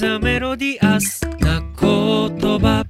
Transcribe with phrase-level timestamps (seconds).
[0.00, 2.86] ザメロディアスな言葉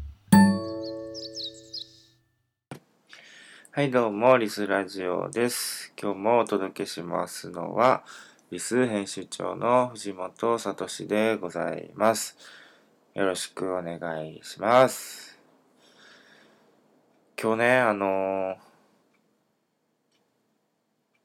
[3.73, 5.93] はい、どうも、リスラジオです。
[6.01, 8.05] 今日もお届けしますのは、
[8.53, 12.37] リス編集長の藤本聡でございます。
[13.15, 13.99] よろしくお願
[14.29, 15.37] いします。
[17.37, 18.57] 今日ね、あのー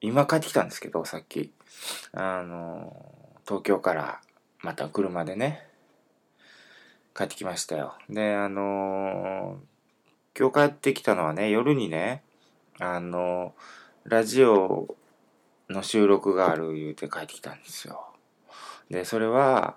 [0.02, 1.54] 今帰ってきたんですけど、さっき。
[2.12, 2.92] あの
[3.46, 4.22] 東京から
[4.62, 5.75] また車でね、
[7.16, 7.96] 帰ってきましたよ。
[8.10, 9.76] で、あのー
[10.38, 12.22] 今日帰ってきたのはね、夜にね、
[12.78, 13.56] あの、
[14.04, 14.94] ラジオ
[15.70, 18.08] の収録がある言うて帰ってきたんですよ。
[18.90, 19.76] で、それは、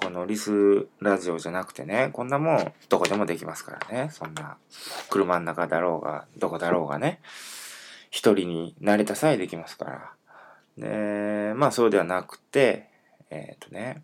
[0.00, 4.08] このリスラジオじゃなくてね、こんなもんどこでもできますからね。
[4.10, 4.56] そんな、
[5.10, 7.20] 車の中だろうが、どこだろうがね、
[8.10, 10.12] 一人になれたさえできますから。
[10.78, 12.88] で、まあそうではなくて、
[13.28, 14.02] えっ、とね、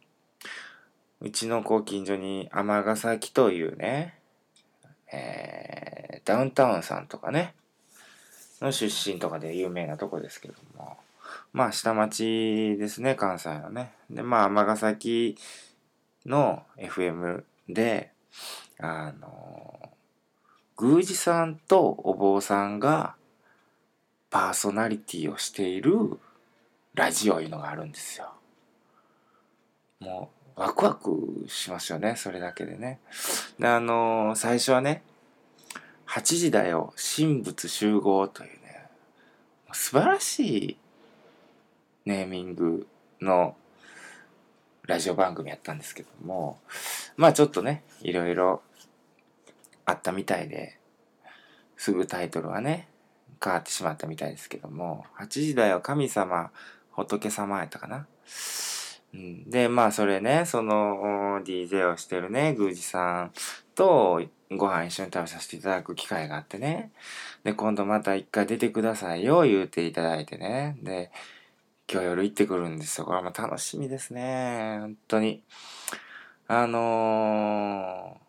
[1.20, 4.18] うちのこう近所に尼崎というね、
[5.12, 7.54] えーダウンタウンさんとかね、
[8.60, 10.96] の出身とかで有名なとこですけども、
[11.52, 13.92] まあ下町ですね、関西のね。
[14.10, 15.36] で、まあ尼崎
[16.24, 18.10] の FM で、
[18.78, 19.90] あの、
[20.80, 23.14] 宮司さんとお坊さんが
[24.30, 26.18] パーソナリティをしている
[26.94, 28.32] ラジオいうのがあるんですよ。
[30.00, 33.00] もうワクワクしますよね、それだけでね。
[33.58, 35.02] で、あの最初はね、
[36.06, 38.88] 8時だよ、神仏集合というね、
[39.72, 40.76] 素晴らしい
[42.04, 42.86] ネーミング
[43.20, 43.56] の
[44.86, 46.60] ラジオ番組やったんですけども、
[47.16, 48.62] まあちょっとね、いろいろ
[49.86, 50.78] あったみたいで、
[51.76, 52.88] すぐタイトルはね、
[53.42, 56.50] 変わってしまったみたいですけども、8時だよ、神様、
[56.92, 58.06] 仏様やったかな。
[59.46, 63.32] で、まあそれね、その DJ をしてるね、宮司さん
[63.74, 66.90] とご飯一緒に食べさせていただく機会があってね。
[67.44, 70.76] で、今度また一回出てくださいよ、言うていただいてね。
[70.82, 71.10] で、
[71.90, 73.06] 今日夜行ってくるんですよ。
[73.06, 74.78] これも楽しみですね。
[74.80, 75.42] 本当に。
[76.48, 78.24] あのー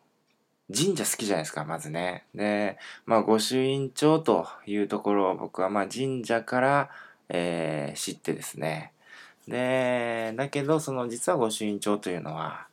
[0.75, 2.25] 神社好きじゃないですか、まずね。
[2.33, 6.89] で、まあ、御朱印帳というところを僕はまあ神社から、
[7.29, 8.91] えー知ってですね。
[9.47, 12.67] で、だけど、その実は御朱印帳というのは、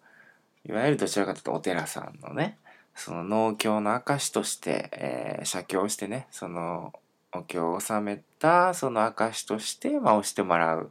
[0.67, 2.59] いわゆるどちらかというとお寺さんのね、
[2.95, 6.93] その農協の証として、えー写経をしてね、その
[7.33, 10.91] お経を納めたその証として、まあ、押してもらう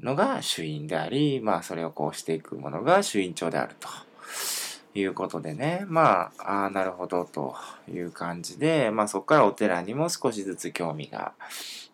[0.00, 3.88] のが朱印であり、まあ、それをこうしていくものが朱印帳であると。
[4.94, 7.54] いうことでね、まあ、ああ、なるほどと
[7.88, 11.34] いう感じで、まあそこからお寺にも少しずつ興味が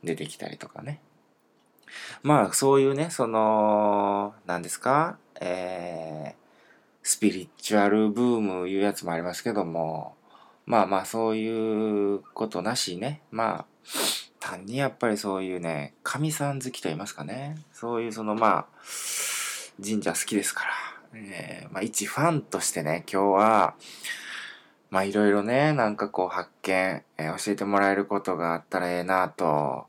[0.02, 1.00] 出てきたりとかね。
[2.22, 6.44] まあそういうね、その、何ですか、えー、
[7.02, 10.14] スピリチュアルブームいうやつもありますけども、
[10.66, 13.66] まあまあそういうことなしね、まあ、
[14.40, 18.66] 単にやっぱりそういうね、神さん好きと言いますかね、そういうそのまあ、
[19.82, 20.70] 神社好きですから、
[21.14, 23.74] えーまあ一ファンとしてね、今日は、
[24.90, 29.86] まあいろいろね、なんかこう発見、えー教えてもらえることがあったらええなと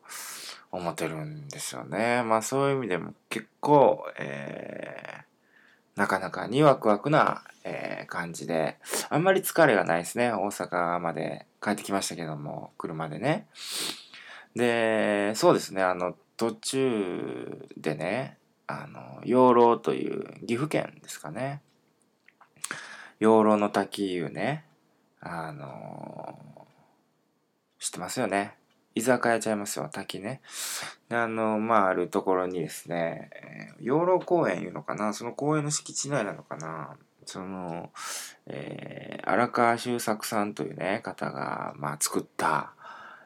[0.76, 2.24] 思ってるんですよね。
[2.24, 5.26] まあそういう意味でも結構、えー
[5.96, 8.78] なかなかにワクワクな、えー感じで、
[9.10, 10.32] あんまり疲れがないですね。
[10.34, 13.48] 大阪まで帰ってきましたけども、車でね。
[14.56, 18.38] で、そうですね、あの、途中でね、
[18.68, 21.62] あの、養老という岐阜県ですかね。
[23.20, 24.66] 養老の滝いうね、
[25.22, 26.68] あの
[27.80, 28.54] 知ってますよね。
[28.96, 30.42] 居酒屋ちゃいますよ、滝ね。
[31.10, 36.96] で、あの、まあ、あるところにですね、え養老公園いうのかな、その公園の敷地内なのかな、
[37.26, 37.92] その、
[38.48, 42.74] えー荒川修作さんというね、方が、まあ、作った、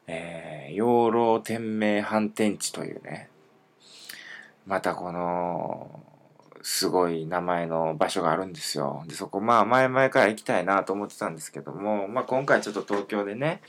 [0.08, 3.30] えー養老天明反転地というね、
[4.66, 6.04] またこの、
[6.62, 9.04] すごい名前の場所があるんですよ。
[9.08, 13.62] で、そこまあ前々から行きたいなと思ってたんですけども、まあ今回ちょっと東京でね、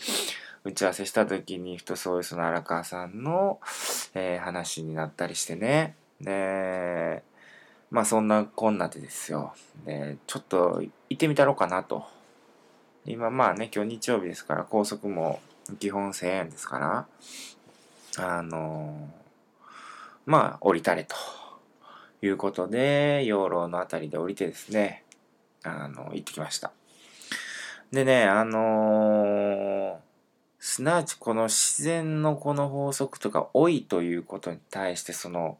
[0.64, 3.60] 打ち合わせした時にふとそういうその荒川さんの、
[4.14, 5.96] えー話になったりしてね。
[6.20, 7.22] で、
[7.90, 9.54] まあそんなこんなでですよ。
[9.84, 12.04] で、ちょっと行ってみたろうかなと。
[13.06, 15.40] 今まあね、今日日曜日ですから高速も
[15.78, 17.06] 基本1000円ですから、
[18.18, 19.08] あの
[20.26, 21.16] まあ降りたれと
[22.22, 25.04] いうことで、養老のあたりで降りてですね、
[25.62, 26.72] あの、行ってきました。
[27.92, 30.00] でね、あの
[30.60, 35.56] すなわちこの自然のこの法則とか老いということに対してその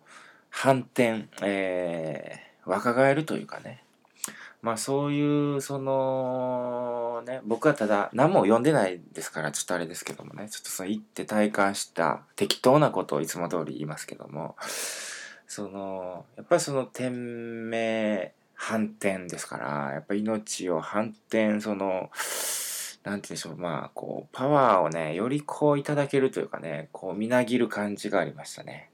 [0.50, 3.82] 反転、えー、若返るというかね、
[4.62, 14.56] まあそういう、その、ね、僕はただ何も読んでないですから、ちょっとあれですけどもね、ちょっとその行って体感した適当なことをいつも通り言いますけども、
[15.47, 22.11] その、やっぱりその天命反転ですから、やっぱ命を反転、その、
[23.02, 28.91] なんて言うんでしょう、まあ、こう、パワーをね、よりこういただけるというかね、こう、みなぎる感じがありましたね。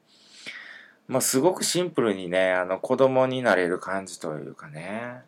[1.08, 5.22] まあ、すごくシンプルにね、あの、子供になれる感じというかね。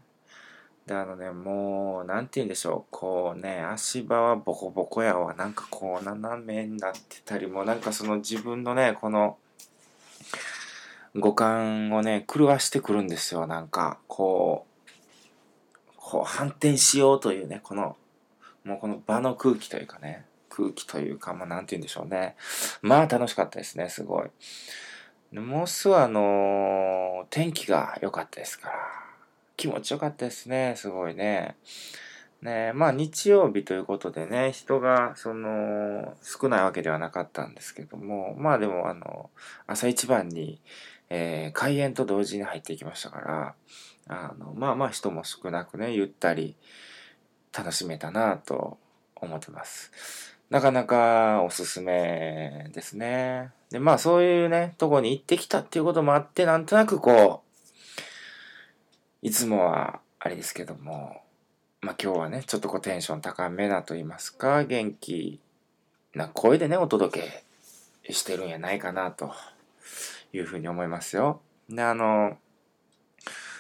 [0.87, 9.37] で、あのね、もう、なんて言うんでしょう、こうね、足場はボコボコやわ、なんかこう、斜めになってたりも、なんかその自分のね、この、
[11.15, 14.67] 五感をね、狂わしてくるんですよ、なんか、こ
[15.89, 17.97] う、こう、反転しようというね、この、
[18.69, 22.37] もうこの場の空気というかね、空気というか、まあ、なんて言うんでしょうね。
[22.83, 24.23] まあ、楽しかったですね、すご
[25.33, 25.39] い。
[25.39, 28.75] もうすぐあのー天気が良かったですから、
[29.57, 31.57] 気持ちよかったですね、すごいね。
[32.43, 39.31] ねまあ日曜日ということでね、人がその少ないわけではなかったんですけども、まあでもあの、
[39.67, 40.61] 朝一番に、
[41.09, 43.55] えー開園と同時に入っていきましたから、
[44.09, 46.57] あの、まあまあ人も少なくね、ゆったり
[47.57, 48.79] 楽しめたなと
[49.17, 49.91] 思ってます。
[50.51, 53.51] なかなかおすすめですね。
[53.71, 61.23] で、まあそういうね、とこに行ってきたっていうこともあって、なんとなくこう、いつもはあれですけども、
[61.83, 65.41] まあ今日はね、ちょっとこうテンション高めなと言いますか、元気
[66.15, 67.21] な声でね、お届
[68.07, 69.35] けしてるんやないかなと
[70.33, 71.41] いうふうに思いますよ。
[71.69, 72.39] で、あの、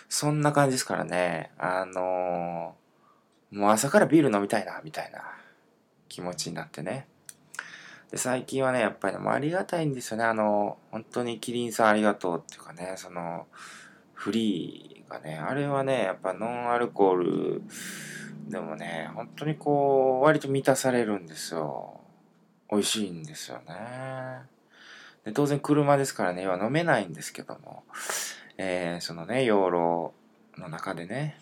[0.08, 2.74] そんな感じですからね、あの、
[3.50, 5.22] もう朝からビール飲みたいな、みたいな
[6.08, 7.06] 気持ちになってね。
[8.10, 10.24] で、最近はね、やっぱりね、もうありがたいんですよね。
[10.24, 13.46] あの、本当にキリンさんありがとうっていうかね、その、
[14.14, 17.62] フリーがね、あれはね、やっぱノンアルコール
[18.48, 22.00] でもね、本当にこう、割と満たされるんですよ。
[22.70, 23.74] 美味しいんですよね。
[25.24, 27.84] で当然車ですからね、要は飲めないんですけども、
[28.56, 30.12] えーそのね、養老
[30.56, 31.38] の中でね、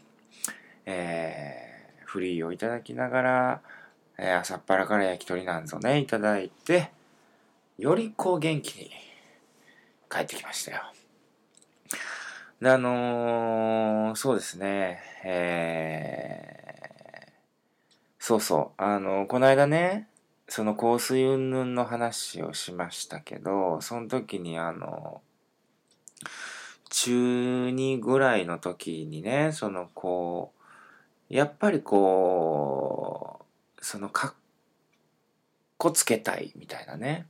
[0.84, 1.65] えー
[2.06, 3.60] フリーをいただきながら、
[4.18, 6.90] えー朝っぱらから焼き鳥なんぞね、いただいて、
[7.78, 8.90] よりこう元気に
[10.08, 10.82] 帰ってきましたよ。
[12.60, 16.56] で、あのーそうですね、えー
[18.18, 20.08] そうそう、あのこの間ね、
[20.48, 25.20] その香水云々の話をしましたけど、その時にあの、
[26.88, 30.62] 中2ぐらいの時にね、そのこう、
[31.28, 33.44] やっぱりこ
[33.78, 34.34] う、そのかっ
[35.76, 37.26] こつけたいみたいなね。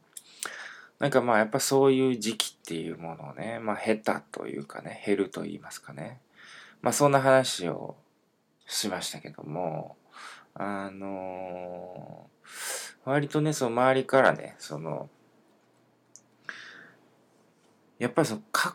[0.99, 6.21] なんかまあやっぱそういう時期っていうものをね、まあ下手というかね、減ると言いますかね。
[6.83, 7.97] まあそんな話を
[8.67, 9.97] しましたけども、
[10.55, 12.37] あのー
[13.07, 15.09] 割とね、その周りからね、その、
[18.01, 18.75] やっぱりその、かっ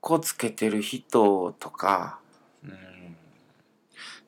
[0.00, 2.20] こつけてる人とか、
[2.62, 2.72] うん、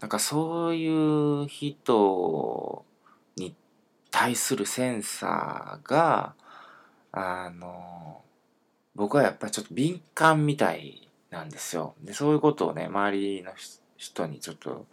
[0.01, 2.85] なんかそういう人
[3.37, 3.55] に
[4.11, 6.35] 対するセンサーが、
[7.13, 8.23] あの、
[8.95, 11.95] 僕はやっぱりちょっと敏感みたいなんですよ。
[12.03, 13.53] で、そういうことをね、周りの
[13.97, 14.87] 人にちょっと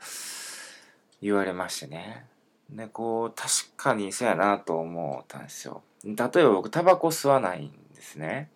[1.22, 2.26] 言われましてね。
[2.70, 5.84] で、こう、確かにそうやなと思ったんですよ。
[6.04, 8.52] 例えば僕、タバコ吸わないんですね。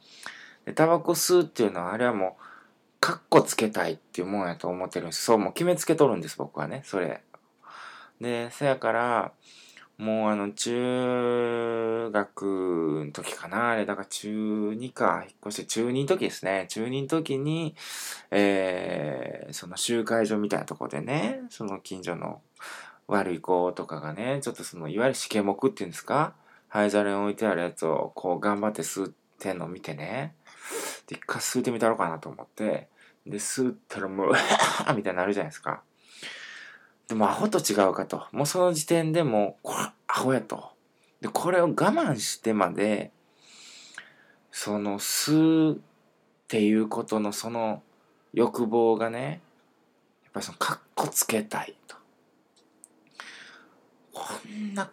[0.66, 2.44] で、タバコ吸うっていうのは、あれはもう、
[3.02, 5.24] カッコつけたいっていうもんやと思ってるんです。
[5.24, 7.22] そう、もう決めつけとるんです、僕はね、それ。
[8.22, 9.32] で、せやから、
[9.98, 16.68] もうあの、中学の時かな、あれ、だから中2か、引っ越して中2の時ですね。
[16.70, 17.76] 中2の時に、
[18.30, 22.42] えー、その集会所みたいなとこでね、その近所の
[23.08, 26.36] 悪い子とかがね、ちょっとその、いわゆる試験目っていうんですか
[26.68, 30.36] 灰皿に置いてあるやつをこう頑張って吸ってんのを見てね、
[31.08, 32.88] で、一回吸ってみたろうかなと思って、
[33.26, 34.32] で、吸ったらもう、
[34.96, 35.84] みたいになるじゃないですか。
[37.08, 38.26] でもアホと違うかと。
[38.32, 40.72] もうその時点でもう、これ、アホやと。
[41.20, 43.12] で、これを我慢してまで、
[44.52, 45.80] その、吸うっ
[46.48, 47.84] ていうことのその
[48.34, 49.42] 欲望がね、
[50.24, 51.98] やっぱりその、かっこつけたいと。
[54.14, 54.90] こんな、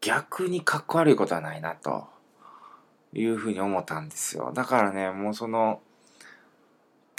[0.00, 2.08] 逆にかっこ悪いことはないな、と
[3.12, 4.52] いうふうに思ったんですよ。
[4.54, 5.82] だからね、もうその、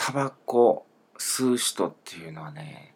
[0.01, 0.85] タバコ
[1.17, 2.95] 吸う人っていうのはね、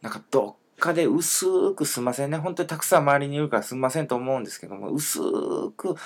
[0.00, 2.38] なんかどっかで薄くすんませんね。
[2.38, 5.20] 本当にたくさん周りにいるからすんませんと思うんですけども、薄
[5.76, 5.96] く、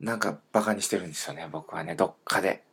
[0.00, 2.64] なんかバカにしてるんですよね、僕はね、どっかで。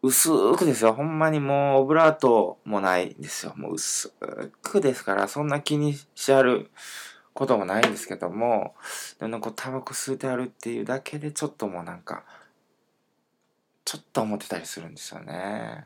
[0.00, 0.94] 薄くですよ。
[0.94, 3.52] ほんまにもうオブラートもないんですよ。
[3.54, 4.14] もう薄
[4.62, 6.70] くですから、そんな気にしはる
[7.34, 8.74] こともないんですけども、
[9.20, 12.24] でもこうタバコ吸うてあるっていうだけでちょっともうなんか、
[13.86, 15.84] ちょっと思ってたりするんですよね。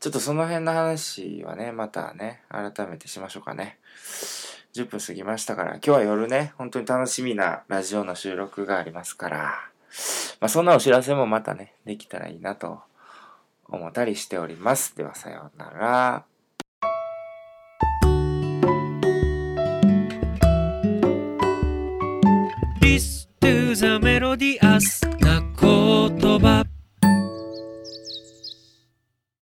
[0.00, 3.78] ちょっとその辺の話はね、またね、改めてしましょうかね。
[4.74, 9.38] 10分過ぎましたから、今日は夜ね、本当に楽しみなラジオの収録がありますから、
[10.40, 12.82] まあそんなお知らせもまたね、できたらいいなと
[13.66, 14.94] 思ったりしております。
[14.94, 16.24] ではさようなら。
[22.82, 24.97] This to the melodious